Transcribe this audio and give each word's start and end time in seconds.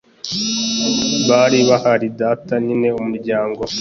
bari 1.29 1.59
bahari 1.69 2.07
data, 2.19 2.53
nyina, 2.65 2.87
umuryango 3.01 3.61